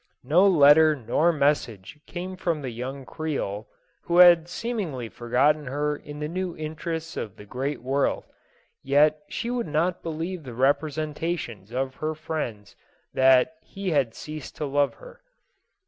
No 0.23 0.47
letter 0.47 0.95
nor 0.95 1.31
message 1.31 1.99
came 2.07 2.35
from 2.35 2.63
the 2.63 2.71
young 2.71 3.05
Creole, 3.05 3.67
who 4.05 4.17
had 4.17 4.47
seem 4.49 4.77
ingly 4.77 5.11
forgotten 5.11 5.67
her 5.67 5.95
in 5.95 6.17
the 6.17 6.27
new 6.27 6.57
interests 6.57 7.15
of 7.15 7.35
the 7.35 7.45
great 7.45 7.83
world, 7.83 8.25
yet 8.81 9.19
she 9.29 9.51
would 9.51 9.67
not 9.67 10.01
believe 10.01 10.41
the 10.41 10.55
representation's 10.55 11.71
of 11.71 11.97
her 11.97 12.15
friends 12.15 12.75
that 13.13 13.53
he 13.61 13.91
had 13.91 14.15
ceased 14.15 14.55
to 14.55 14.65
love 14.65 14.95
her. 14.95 15.21